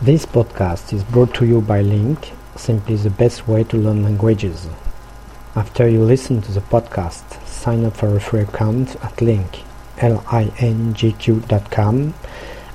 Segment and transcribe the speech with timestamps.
[0.00, 4.68] This podcast is brought to you by Link, simply the best way to learn languages.
[5.56, 9.64] After you listen to the podcast, sign up for a free account at link,
[9.98, 11.34] L-I-N-G-Q.com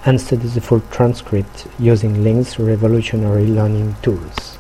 [0.06, 4.58] and study the full transcript using Link's revolutionary learning tools.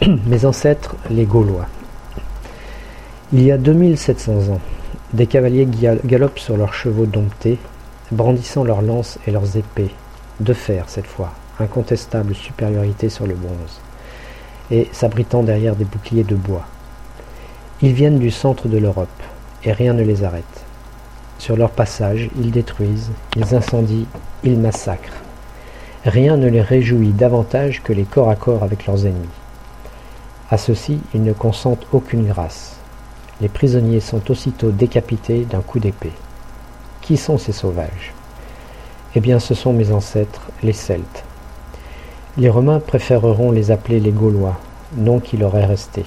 [0.00, 1.68] Mes ancêtres, les Gaulois.
[3.34, 4.62] Il y a 2700 ans,
[5.12, 5.68] des cavaliers
[6.06, 7.58] galopent sur leurs chevaux domptés,
[8.10, 9.90] brandissant leurs lances et leurs épées,
[10.42, 13.80] de fer cette fois, incontestable supériorité sur le bronze,
[14.70, 16.66] et s'abritant derrière des boucliers de bois.
[17.80, 19.08] Ils viennent du centre de l'Europe,
[19.64, 20.64] et rien ne les arrête.
[21.38, 24.06] Sur leur passage, ils détruisent, ils incendient,
[24.44, 25.22] ils massacrent.
[26.04, 29.28] Rien ne les réjouit davantage que les corps à corps avec leurs ennemis.
[30.50, 32.76] À ceux-ci, ils ne consentent aucune grâce.
[33.40, 36.12] Les prisonniers sont aussitôt décapités d'un coup d'épée.
[37.00, 38.12] Qui sont ces sauvages?
[39.14, 41.24] Eh bien, ce sont mes ancêtres, les Celtes.
[42.38, 44.58] Les Romains préféreront les appeler les Gaulois,
[44.96, 46.04] nom qui leur est resté.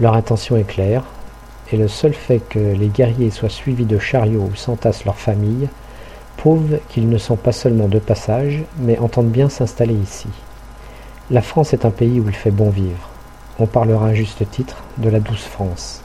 [0.00, 1.04] Leur intention est claire,
[1.72, 5.68] et le seul fait que les guerriers soient suivis de chariots où s'entassent leurs familles
[6.36, 10.28] prouve qu'ils ne sont pas seulement de passage, mais entendent bien s'installer ici.
[11.30, 13.08] La France est un pays où il fait bon vivre.
[13.58, 16.02] On parlera à juste titre de la douce France.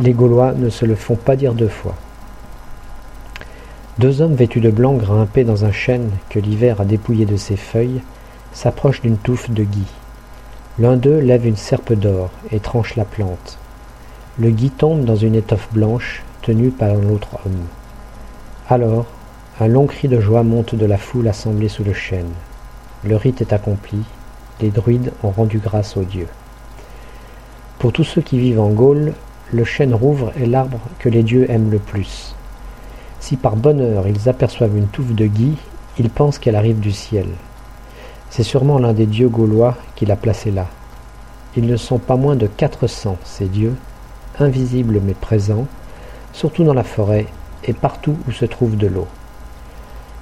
[0.00, 1.94] Les Gaulois ne se le font pas dire deux fois.
[3.96, 7.54] Deux hommes vêtus de blanc grimpés dans un chêne que l'hiver a dépouillé de ses
[7.54, 8.02] feuilles
[8.52, 9.86] s'approchent d'une touffe de gui.
[10.80, 13.56] L'un d'eux lève une serpe d'or et tranche la plante.
[14.36, 17.66] Le gui tombe dans une étoffe blanche tenue par l'autre homme.
[18.68, 19.06] Alors,
[19.60, 22.32] un long cri de joie monte de la foule assemblée sous le chêne.
[23.04, 24.02] Le rite est accompli,
[24.60, 26.28] les druides ont rendu grâce aux dieux.
[27.78, 29.12] Pour tous ceux qui vivent en Gaule,
[29.52, 32.33] le chêne rouvre est l'arbre que les dieux aiment le plus.
[33.24, 35.56] Si par bonheur ils aperçoivent une touffe de gui,
[35.98, 37.26] ils pensent qu'elle arrive du ciel.
[38.28, 40.66] C'est sûrement l'un des dieux gaulois qui l'a placée là.
[41.56, 43.76] Ils ne sont pas moins de quatre cents, ces dieux,
[44.38, 45.66] invisibles mais présents,
[46.34, 47.24] surtout dans la forêt
[47.64, 49.08] et partout où se trouve de l'eau.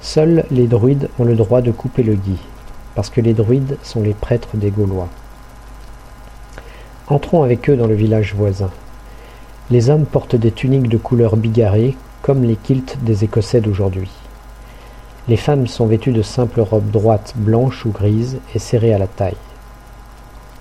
[0.00, 2.38] Seuls les druides ont le droit de couper le gui,
[2.94, 5.08] parce que les druides sont les prêtres des Gaulois.
[7.08, 8.70] Entrons avec eux dans le village voisin.
[9.72, 14.10] Les hommes portent des tuniques de couleur bigarrée, comme les kilts des Écossais d'aujourd'hui.
[15.28, 19.08] Les femmes sont vêtues de simples robes droites, blanches ou grises et serrées à la
[19.08, 19.36] taille.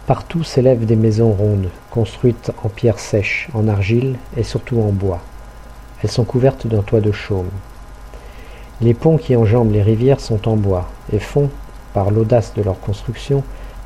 [0.08, 5.22] Partout s'élèvent des maisons rondes, construites en pierre sèche, en argile et surtout en bois.
[6.04, 7.50] Elles sont couvertes d'un toit de chaume.
[8.82, 11.50] Les ponts qui enjambent les rivières sont en bois et font,
[11.94, 13.44] par l'audace de leur construction,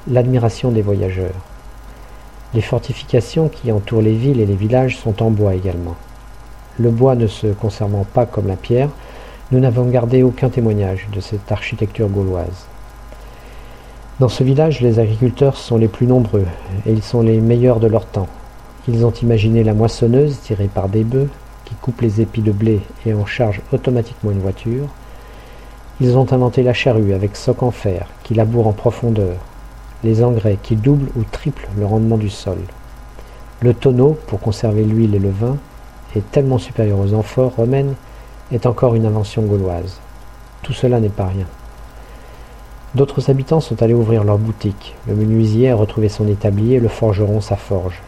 [0.08, 1.36] l'admiration des voyageurs.
[2.54, 5.96] Les fortifications qui entourent les villes et les villages sont en bois également.
[6.80, 8.90] Le bois ne se conservant pas comme la pierre,
[9.52, 12.68] nous n'avons gardé aucun témoignage de cette architecture gauloise.
[14.20, 16.46] Dans ce village, les agriculteurs sont les plus nombreux,
[16.86, 18.28] et ils sont les meilleurs de leur temps.
[18.88, 21.30] Ils ont imaginé la moissonneuse tirée par des bœufs,
[21.66, 24.88] qui coupe les épis de blé et en charge automatiquement une voiture.
[26.00, 29.38] Ils ont inventé la charrue avec soc en fer, qui laboure en profondeur,
[30.04, 32.60] les engrais qui doublent ou triplent le rendement du sol.
[33.62, 35.58] Le tonneau, pour conserver l'huile et le vin,
[36.22, 37.96] tellement supérieur aux amphores romaines,
[38.52, 40.00] est encore une invention gauloise.
[40.62, 41.46] Tout cela n'est pas rien.
[42.96, 44.96] D'autres habitants sont allés ouvrir leurs boutiques.
[45.08, 48.02] Le menuisier a retrouvé son établi et le forgeron sa forge.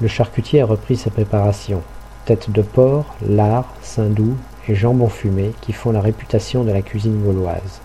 [0.00, 1.82] Le charcutier a repris ses préparations.
[2.24, 4.36] Tête de porc, lard, saindoux
[4.68, 7.80] et jambon fumé qui font la réputation de la cuisine gauloise.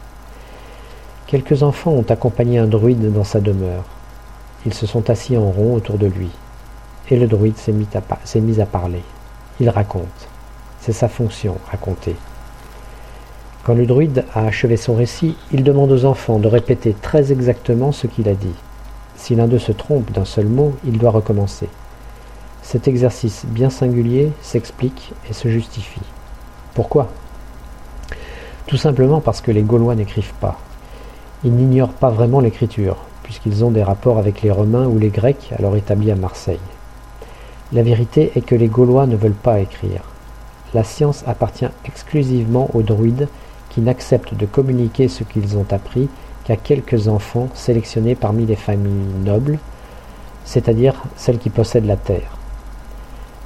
[1.27, 3.85] Quelques enfants ont accompagné un druide dans sa demeure.
[4.65, 6.29] Ils se sont assis en rond autour de lui.
[7.09, 9.03] Et le druide s'est mis, à parler.
[9.59, 10.27] Il raconte.
[10.79, 12.15] C'est sa fonction, raconter.
[13.63, 17.91] Quand le druide a achevé son récit, il demande aux enfants de répéter très exactement
[17.91, 18.55] ce qu'il a dit.
[19.15, 21.69] Si l'un d'eux se trompe d'un seul mot, il doit recommencer.
[22.61, 26.01] Cet exercice bien singulier s'explique et se justifie.
[26.73, 27.09] Pourquoi?
[28.67, 30.59] Tout simplement parce que les Gaulois n'écrivent pas.
[31.45, 35.53] Ils n'ignorent pas vraiment l'écriture, puisqu'ils ont des rapports avec les Romains ou les Grecs
[35.57, 36.59] alors établis à Marseille.
[37.73, 40.03] La vérité est que les Gaulois ne veulent pas écrire.
[40.75, 43.27] La science appartient exclusivement aux druides
[43.69, 46.07] qui n'acceptent de communiquer ce qu'ils ont appris
[46.43, 49.57] qu'à quelques enfants sélectionnés parmi les familles nobles,
[50.45, 52.37] c'est-à-dire celles qui possèdent la terre.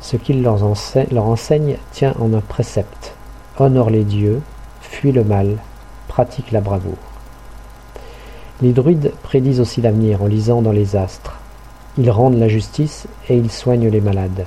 [0.02, 3.14] Ce qu'ils leur, enseignent tient en un précepte
[3.60, 4.42] honore les dieux,
[4.82, 5.58] fuis le mal,
[6.08, 6.98] pratique la bravoure.
[8.62, 11.40] Les druides prédisent aussi l'avenir en lisant dans les astres.
[12.00, 14.46] Ils rendent la justice et ils soignent les malades.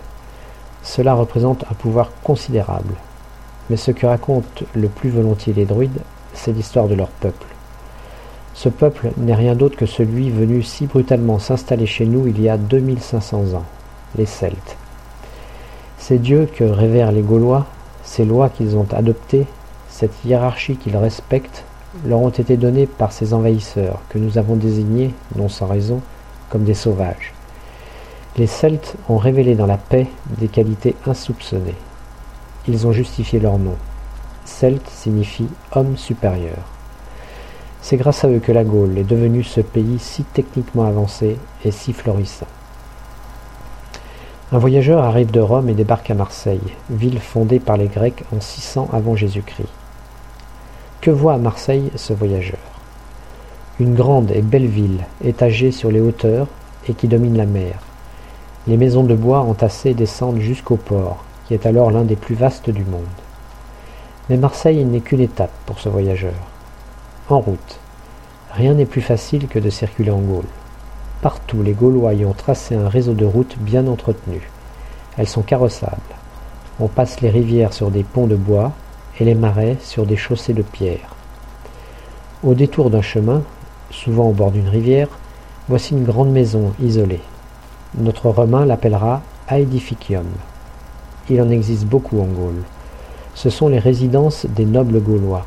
[0.84, 2.94] Cela représente un pouvoir considérable.
[3.68, 6.00] Mais ce que racontent le plus volontiers les druides,
[6.32, 7.46] c'est l'histoire de leur peuple.
[8.54, 12.48] Ce peuple n'est rien d'autre que celui venu si brutalement s'installer chez nous il y
[12.48, 13.64] a 2500 ans,
[14.16, 14.76] les Celtes.
[15.98, 17.66] Ces dieux que révèrent les Gaulois,
[18.04, 19.46] ces lois qu'ils ont adoptées,
[19.88, 21.64] cette hiérarchie qu'ils respectent,
[22.06, 26.00] leur ont été données par ces envahisseurs que nous avons désignés, non sans raison,
[26.48, 27.34] comme des sauvages.
[28.36, 30.06] Les Celtes ont révélé dans la paix
[30.38, 31.74] des qualités insoupçonnées.
[32.68, 33.74] Ils ont justifié leur nom.
[34.44, 36.58] Celte signifie homme supérieur.
[37.82, 41.70] C'est grâce à eux que la Gaule est devenue ce pays si techniquement avancé et
[41.72, 42.46] si florissant.
[44.52, 48.40] Un voyageur arrive de Rome et débarque à Marseille, ville fondée par les Grecs en
[48.40, 49.68] 600 avant Jésus-Christ.
[51.00, 52.58] Que voit à Marseille ce voyageur?
[53.80, 56.46] Une grande et belle ville, étagée sur les hauteurs
[56.88, 57.80] et qui domine la mer.
[58.66, 62.68] Les maisons de bois entassées descendent jusqu'au port, qui est alors l'un des plus vastes
[62.68, 63.04] du monde.
[64.28, 66.34] Mais Marseille n'est qu'une étape pour ce voyageur.
[67.30, 67.80] En route,
[68.52, 70.44] rien n'est plus facile que de circuler en Gaule.
[71.22, 74.50] Partout, les Gaulois y ont tracé un réseau de routes bien entretenu.
[75.16, 75.96] Elles sont carrossables.
[76.78, 78.72] On passe les rivières sur des ponts de bois
[79.18, 81.14] et les marais sur des chaussées de pierre.
[82.42, 83.42] Au détour d'un chemin,
[83.90, 85.08] souvent au bord d'une rivière,
[85.68, 87.22] voici une grande maison isolée.
[87.98, 90.26] Notre romain l'appellera Aedificium.
[91.28, 92.62] Il en existe beaucoup en Gaule.
[93.34, 95.44] Ce sont les résidences des nobles gaulois.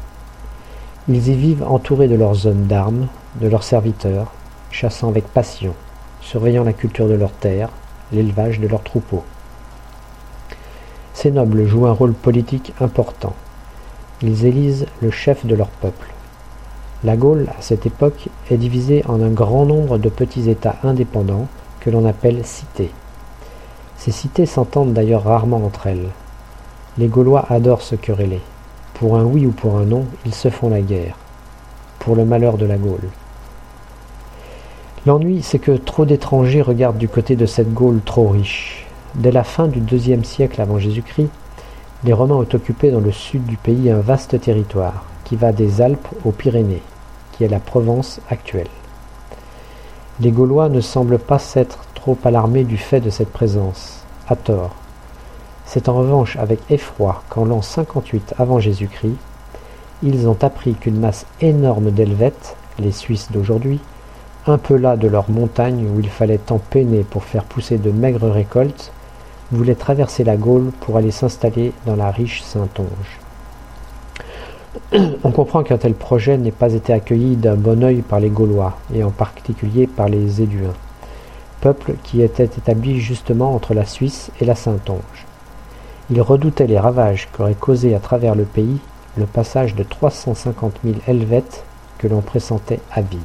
[1.07, 3.07] Ils y vivent entourés de leurs hommes d'armes,
[3.39, 4.33] de leurs serviteurs,
[4.71, 5.73] chassant avec passion,
[6.19, 7.69] surveillant la culture de leurs terres,
[8.11, 9.23] l'élevage de leurs troupeaux.
[11.13, 13.35] Ces nobles jouent un rôle politique important.
[14.21, 16.13] Ils élisent le chef de leur peuple.
[17.05, 21.47] La Gaule, à cette époque, est divisée en un grand nombre de petits États indépendants
[21.89, 22.91] l'on appelle cités.
[23.97, 26.09] Ces cités s'entendent d'ailleurs rarement entre elles.
[26.97, 28.41] Les Gaulois adorent se quereller.
[28.93, 31.15] Pour un oui ou pour un non, ils se font la guerre.
[31.99, 33.09] Pour le malheur de la Gaule.
[35.05, 38.85] L'ennui, c'est que trop d'étrangers regardent du côté de cette Gaule trop riche.
[39.15, 41.29] Dès la fin du deuxième siècle avant Jésus-Christ,
[42.03, 45.81] les Romains ont occupé dans le sud du pays un vaste territoire, qui va des
[45.81, 46.81] Alpes aux Pyrénées,
[47.31, 48.67] qui est la Provence actuelle.
[50.23, 54.73] Les Gaulois ne semblent pas s'être trop alarmés du fait de cette présence, à tort.
[55.65, 59.17] C'est en revanche avec effroi qu'en l'an 58 avant Jésus-Christ,
[60.01, 63.81] ils ont appris qu'une masse énorme d'Helvètes, les Suisses d'aujourd'hui,
[64.47, 67.91] un peu las de leur montagne où il fallait tant peiner pour faire pousser de
[67.91, 68.93] maigres récoltes,
[69.51, 73.19] voulaient traverser la Gaule pour aller s'installer dans la riche Saintonge.
[75.23, 78.77] On comprend qu'un tel projet n'ait pas été accueilli d'un bon œil par les Gaulois,
[78.93, 80.73] et en particulier par les Éduins,
[81.61, 85.27] peuple qui était établi justement entre la Suisse et la Saintonge.
[86.09, 88.79] Ils redoutaient les ravages qu'aurait causé à travers le pays
[89.15, 91.63] le passage de 350 000 Helvètes
[91.99, 93.19] que l'on pressentait avides.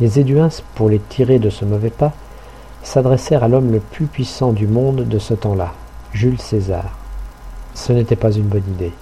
[0.00, 2.12] Les Éduins, pour les tirer de ce mauvais pas,
[2.84, 5.72] s'adressèrent à l'homme le plus puissant du monde de ce temps-là,
[6.12, 6.96] Jules César.
[7.74, 8.92] Ce n'était pas une bonne idée.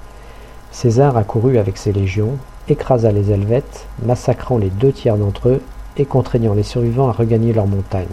[0.77, 2.37] César accourut avec ses légions,
[2.69, 5.63] écrasa les Helvètes, massacrant les deux tiers d'entre eux
[5.97, 8.05] et contraignant les survivants à regagner leur montagne.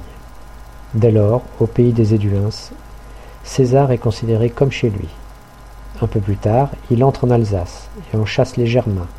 [0.93, 2.51] Dès lors, au pays des Éduins,
[3.43, 5.09] César est considéré comme chez lui.
[6.01, 9.09] Un peu plus tard, il entre en Alsace et en chasse les Germains.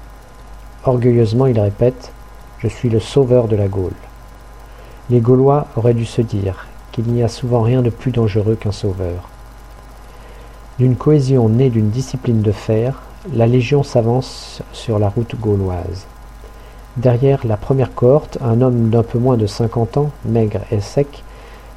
[0.86, 2.12] Orgueilleusement, il répète
[2.60, 3.92] Je suis le sauveur de la Gaule.
[5.10, 8.72] Les Gaulois auraient dû se dire qu'il n'y a souvent rien de plus dangereux qu'un
[8.72, 9.28] sauveur.
[10.78, 16.06] D'une cohésion née d'une discipline de fer, la Légion s'avance sur la route gauloise.
[16.98, 21.24] Derrière la première cohorte, un homme d'un peu moins de cinquante ans, maigre et sec,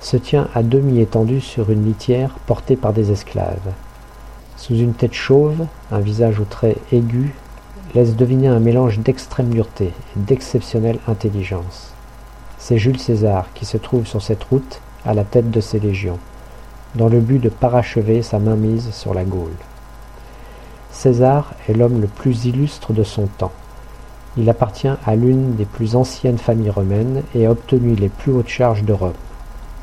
[0.02, 3.72] se tient à demi étendu sur une litière portée par des esclaves.
[4.58, 7.32] Sous une tête chauve, un visage aux traits aigus,
[7.96, 11.94] laisse deviner un mélange d'extrême dureté et d'exceptionnelle intelligence.
[12.58, 16.20] C'est Jules César qui se trouve sur cette route à la tête de ses légions,
[16.96, 19.56] dans le but de parachever sa mainmise sur la Gaule.
[20.98, 23.52] César est l'homme le plus illustre de son temps.
[24.36, 28.48] Il appartient à l'une des plus anciennes familles romaines et a obtenu les plus hautes
[28.48, 29.14] charges de Rome.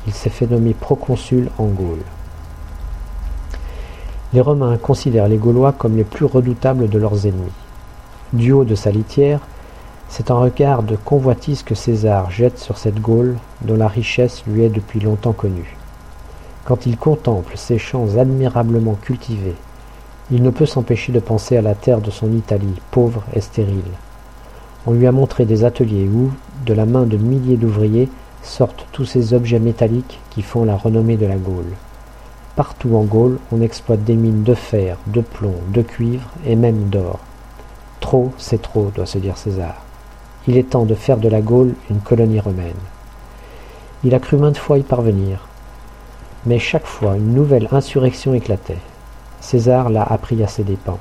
[0.09, 2.03] Il s'est fait nommer proconsul en Gaule.
[4.33, 7.53] Les Romains considèrent les Gaulois comme les plus redoutables de leurs ennemis.
[8.33, 9.39] Du haut de sa litière,
[10.09, 14.65] c'est un regard de convoitise que César jette sur cette Gaule dont la richesse lui
[14.65, 15.77] est depuis longtemps connue.
[16.65, 19.55] Quand il contemple ces champs admirablement cultivés,
[20.31, 23.83] il ne peut s'empêcher de penser à la terre de son Italie, pauvre et stérile.
[24.87, 26.31] On lui a montré des ateliers où,
[26.65, 28.09] de la main de milliers d'ouvriers,
[28.43, 31.73] sortent tous ces objets métalliques qui font la renommée de la Gaule.
[32.57, 36.89] Partout en Gaule, on exploite des mines de fer, de plomb, de cuivre et même
[36.89, 37.19] d'or.
[38.01, 39.83] Trop, c'est trop, doit se dire César.
[40.47, 42.73] Il est temps de faire de la Gaule une colonie romaine.
[44.05, 45.49] Il a cru maintes fois y parvenir,
[46.47, 48.79] mais chaque fois une nouvelle insurrection éclatait.
[49.45, 50.99] César l'a appris à ses dépens.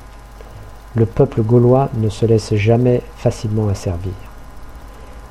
[0.94, 4.12] Le peuple gaulois ne se laisse jamais facilement asservir.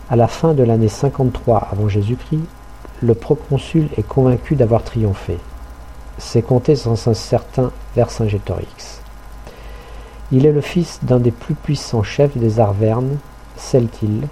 [0.09, 2.47] À la fin de l'année 53 avant Jésus-Christ,
[3.03, 5.37] le proconsul est convaincu d'avoir triomphé.
[6.17, 9.01] C'est compté sans un certain Vercingétorix.
[10.31, 13.17] Il est le fils d'un des plus puissants chefs des Arvernes,
[13.57, 14.27] Celtil,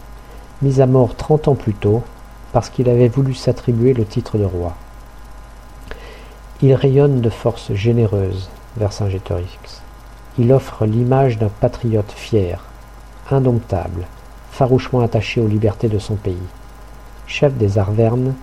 [0.63, 2.01] mis à mort trente ans plus tôt
[2.51, 4.73] parce qu'il avait voulu s'attribuer le titre de roi.
[6.63, 8.49] Il rayonne de force généreuse,
[10.37, 12.63] Il offre l'image d'un patriote fier,
[13.29, 14.07] indomptable,
[14.51, 16.37] farouchement attaché aux libertés de son pays.
[17.27, 18.33] Chef des Arvernes,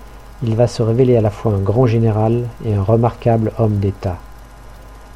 [0.43, 4.19] il va se révéler à la fois un grand général et un remarquable homme d'État.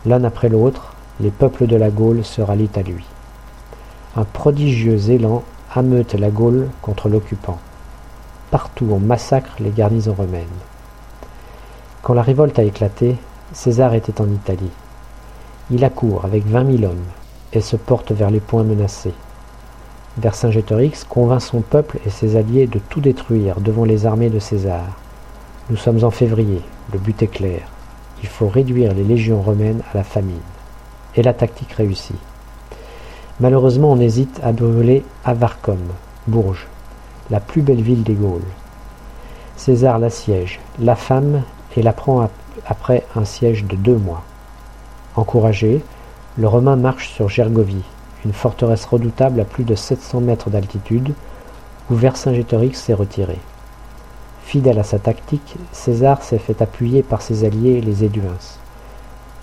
[0.07, 3.05] L'un après l'autre, les peuples de la Gaule se rallient à lui.
[4.17, 5.43] Un prodigieux élan
[5.75, 7.59] ameute la Gaule contre l'occupant.
[8.51, 10.47] Partout on massacre les garnisons romaines.
[12.03, 13.17] Quand la révolte a éclaté,
[13.53, 14.71] César était en Italie.
[15.71, 17.05] Il accourt avec vingt mille hommes
[17.53, 19.15] et se porte vers les points menacés.
[20.19, 24.85] Vercingétorix convainc son peuple et ses alliés de tout détruire devant les armées de César.
[25.71, 26.61] Nous sommes en février,
[26.93, 27.63] le but est clair.
[28.23, 30.41] Il faut réduire les légions romaines à la famine.
[31.15, 32.17] Et la tactique réussit.
[33.41, 35.79] Malheureusement, on hésite à brûler Avarcom,
[36.27, 36.67] Bourges,
[37.31, 38.43] la plus belle ville des Gaules.
[39.57, 41.43] César l'assiège, l'affame
[41.77, 42.29] et la prend
[42.67, 44.23] après un siège de deux mois.
[45.15, 45.85] Encouragé,
[46.39, 47.85] le Romain marche sur Gergovie,
[48.25, 51.13] une forteresse redoutable à plus de 700 mètres d'altitude,
[51.91, 53.39] où Vercingétorix s'est retiré.
[54.45, 58.39] Fidèle à sa tactique, César s'est fait appuyer par ses alliés les Éduins.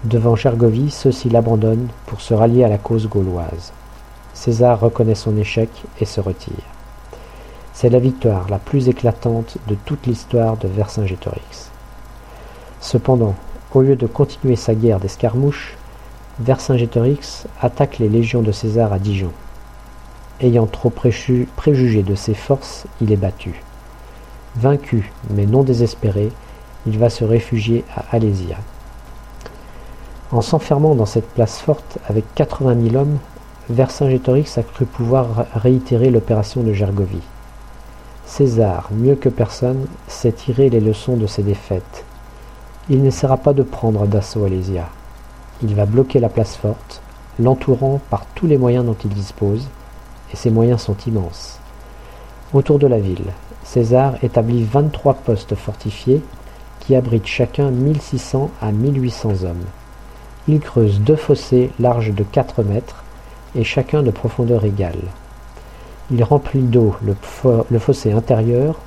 [0.05, 3.71] Devant Gergovie, ceux-ci l'abandonnent pour se rallier à la cause gauloise.
[4.33, 6.53] César reconnaît son échec et se retire.
[7.73, 11.69] C'est la victoire la plus éclatante de toute l'histoire de Vercingétorix.
[12.81, 13.35] Cependant,
[13.73, 15.77] au lieu de continuer sa guerre d'escarmouche,
[16.39, 19.31] Vercingétorix attaque les légions de César à Dijon.
[20.41, 23.61] Ayant trop préjugé de ses forces, il est battu.
[24.55, 26.31] Vaincu, mais non désespéré,
[26.87, 28.57] il va se réfugier à Alésia.
[30.31, 33.17] En s'enfermant dans cette place forte avec quatre-vingt mille hommes,
[33.69, 37.21] Vercingétorix a cru pouvoir réitérer l'opération de Gergovie.
[38.25, 42.05] César, mieux que personne, sait tirer les leçons de ses défaites.
[42.91, 44.89] Il n'essaiera pas de prendre d'assaut Alésia.
[45.61, 47.01] Il va bloquer la place forte,
[47.39, 49.67] l'entourant par tous les moyens dont il dispose,
[50.33, 51.59] et ces moyens sont immenses.
[52.51, 53.31] Autour de la ville,
[53.63, 56.23] César établit vingt-trois postes fortifiés
[56.79, 59.65] qui abritent chacun mille six cents à mille huit cents hommes.
[60.47, 63.03] Il creuse deux fossés larges de quatre mètres
[63.53, 64.97] et chacun de profondeur égale.
[66.09, 68.79] Il remplit d'eau le fossé intérieur.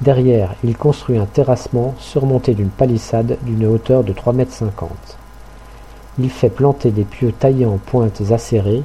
[0.00, 5.18] Derrière, il construit un terrassement surmonté d'une palissade d'une hauteur de trois mètres cinquante.
[6.18, 8.82] Il fait planter des pieux taillés en pointes acérées,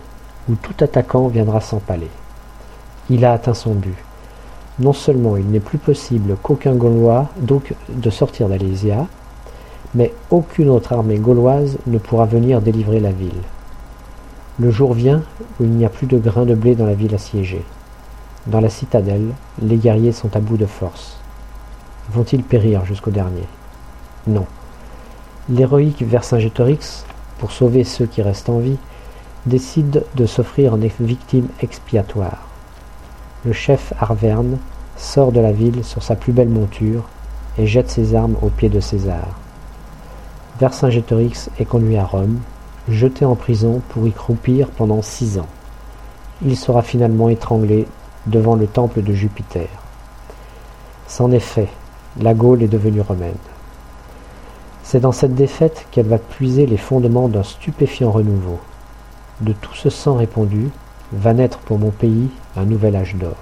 [0.49, 2.09] où tout attaquant viendra s'empaler.
[3.09, 3.97] Il a atteint son but.
[4.79, 9.07] Non seulement il n'est plus possible qu'aucun Gaulois donc de sortir d'Alésia,
[9.93, 13.41] mais aucune autre armée gauloise ne pourra venir délivrer la ville.
[14.59, 15.21] Le jour vient
[15.59, 17.63] où il n'y a plus de grains de blé dans la ville assiégée.
[18.47, 21.17] Dans la citadelle, les guerriers sont à bout de force.
[22.11, 23.47] Vont-ils périr jusqu'au dernier?
[24.27, 24.45] Non.
[25.49, 27.05] L'héroïque Vercingétorix
[27.39, 28.77] pour sauver ceux qui restent en vie,
[29.45, 32.47] décide de s'offrir en victime expiatoire.
[33.45, 34.57] Le chef Arverne
[34.97, 37.03] sort de la ville sur sa plus belle monture
[37.57, 39.27] et jette ses armes aux pieds de César.
[40.59, 42.39] Vercingétorix est conduit à Rome,
[42.87, 45.47] jeté en prison pour y croupir pendant six ans.
[46.43, 47.87] Il sera finalement étranglé
[48.27, 49.67] devant le temple de Jupiter.
[51.07, 51.69] C'en est fait,
[52.19, 53.33] la Gaule est devenue romaine.
[54.83, 58.59] C'est dans cette défaite qu'elle va puiser les fondements d'un stupéfiant renouveau.
[59.41, 60.69] De tout ce sang répandu
[61.11, 63.35] va naître pour mon pays un nouvel âge d'or.